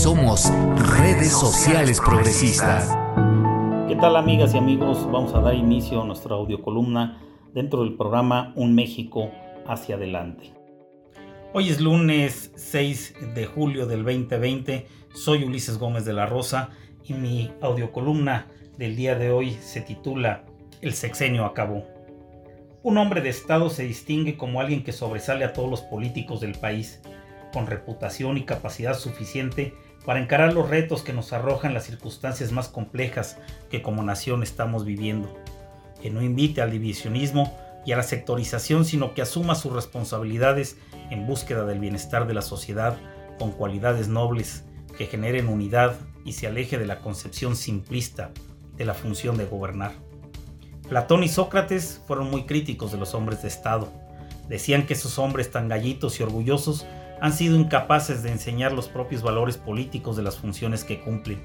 [0.00, 0.50] Somos
[0.96, 2.88] redes sociales progresistas.
[3.86, 5.06] ¿Qué tal amigas y amigos?
[5.12, 7.20] Vamos a dar inicio a nuestra audiocolumna
[7.52, 9.30] dentro del programa Un México
[9.66, 10.54] hacia adelante.
[11.52, 14.86] Hoy es lunes 6 de julio del 2020.
[15.12, 16.70] Soy Ulises Gómez de la Rosa
[17.04, 18.46] y mi audiocolumna
[18.78, 20.46] del día de hoy se titula
[20.80, 21.84] El sexenio acabó.
[22.82, 26.54] Un hombre de Estado se distingue como alguien que sobresale a todos los políticos del
[26.54, 27.02] país,
[27.52, 29.74] con reputación y capacidad suficiente
[30.04, 33.38] para encarar los retos que nos arrojan las circunstancias más complejas
[33.70, 35.34] que como nación estamos viviendo,
[36.02, 40.78] que no invite al divisionismo y a la sectorización, sino que asuma sus responsabilidades
[41.10, 42.96] en búsqueda del bienestar de la sociedad
[43.38, 44.64] con cualidades nobles
[44.96, 48.30] que generen unidad y se aleje de la concepción simplista
[48.76, 49.92] de la función de gobernar.
[50.88, 53.92] Platón y Sócrates fueron muy críticos de los hombres de Estado.
[54.48, 56.84] Decían que esos hombres tan gallitos y orgullosos
[57.20, 61.40] han sido incapaces de enseñar los propios valores políticos de las funciones que cumplen.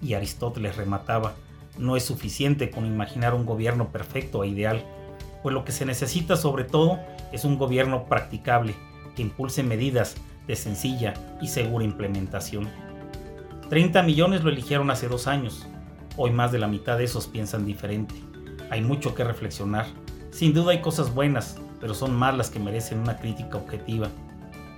[0.00, 1.34] Y Aristóteles remataba,
[1.78, 4.84] no es suficiente con imaginar un gobierno perfecto e ideal,
[5.42, 6.98] pues lo que se necesita sobre todo
[7.32, 8.74] es un gobierno practicable,
[9.14, 12.68] que impulse medidas de sencilla y segura implementación.
[13.68, 15.66] 30 millones lo eligieron hace dos años,
[16.16, 18.14] hoy más de la mitad de esos piensan diferente.
[18.70, 19.86] Hay mucho que reflexionar.
[20.30, 24.08] Sin duda hay cosas buenas, pero son más las que merecen una crítica objetiva,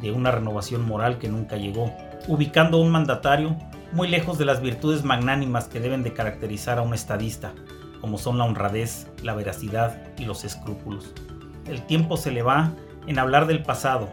[0.02, 1.90] de una renovación moral que nunca llegó,
[2.28, 3.56] ubicando un mandatario
[3.92, 7.52] muy lejos de las virtudes magnánimas que deben de caracterizar a un estadista,
[8.00, 11.14] como son la honradez, la veracidad y los escrúpulos.
[11.66, 12.72] El tiempo se le va
[13.06, 14.10] en hablar del pasado,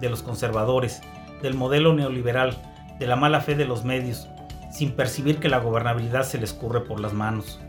[0.00, 1.02] de los conservadores,
[1.42, 2.56] del modelo neoliberal,
[2.98, 4.28] de la mala fe de los medios,
[4.70, 7.60] sin percibir que la gobernabilidad se les curre por las manos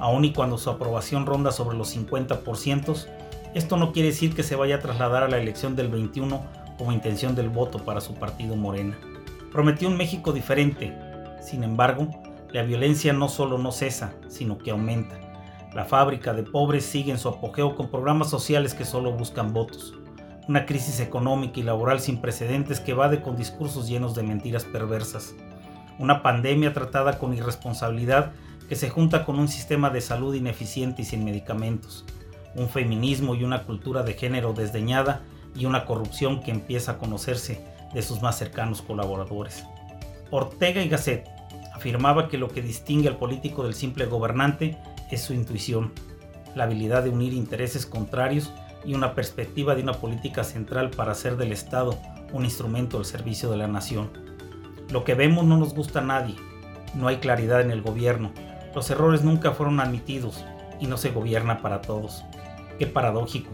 [0.00, 3.06] aun y cuando su aprobación ronda sobre los 50%,
[3.54, 6.42] esto no quiere decir que se vaya a trasladar a la elección del 21
[6.80, 8.98] como intención del voto para su partido Morena.
[9.52, 10.96] Prometió un México diferente,
[11.42, 12.08] sin embargo,
[12.52, 15.14] la violencia no solo no cesa, sino que aumenta.
[15.74, 19.92] La fábrica de pobres sigue en su apogeo con programas sociales que solo buscan votos.
[20.48, 25.34] Una crisis económica y laboral sin precedentes que evade con discursos llenos de mentiras perversas.
[25.98, 28.32] Una pandemia tratada con irresponsabilidad
[28.70, 32.06] que se junta con un sistema de salud ineficiente y sin medicamentos,
[32.54, 35.20] un feminismo y una cultura de género desdeñada
[35.54, 39.64] y una corrupción que empieza a conocerse de sus más cercanos colaboradores.
[40.30, 41.28] Ortega y Gasset
[41.74, 44.78] afirmaba que lo que distingue al político del simple gobernante
[45.10, 45.92] es su intuición,
[46.54, 48.52] la habilidad de unir intereses contrarios
[48.84, 51.98] y una perspectiva de una política central para hacer del Estado
[52.32, 54.10] un instrumento al servicio de la nación.
[54.90, 56.36] Lo que vemos no nos gusta a nadie,
[56.94, 58.32] no hay claridad en el gobierno,
[58.74, 60.44] los errores nunca fueron admitidos
[60.78, 62.24] y no se gobierna para todos.
[62.78, 63.50] Qué paradójico.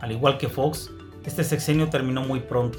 [0.00, 0.90] Al igual que Fox,
[1.24, 2.78] este sexenio terminó muy pronto.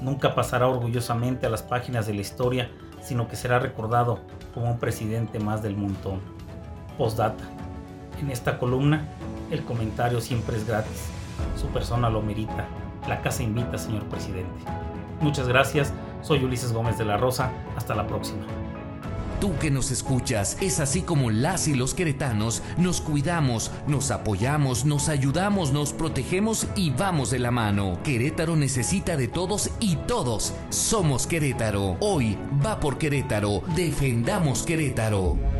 [0.00, 2.70] Nunca pasará orgullosamente a las páginas de la historia,
[3.00, 4.20] sino que será recordado
[4.52, 6.20] como un presidente más del montón.
[6.98, 7.44] Postdata.
[8.20, 9.06] En esta columna,
[9.50, 11.08] el comentario siempre es gratis.
[11.56, 12.66] Su persona lo merita.
[13.08, 14.64] La casa invita, señor presidente.
[15.20, 15.92] Muchas gracias.
[16.22, 17.50] Soy Ulises Gómez de la Rosa.
[17.76, 18.44] Hasta la próxima.
[19.46, 24.84] Tú que nos escuchas, es así como las y los queretanos nos cuidamos, nos apoyamos,
[24.84, 28.00] nos ayudamos, nos protegemos y vamos de la mano.
[28.02, 31.96] Querétaro necesita de todos y todos somos Querétaro.
[32.00, 32.36] Hoy
[32.66, 33.62] va por Querétaro.
[33.76, 35.55] Defendamos Querétaro.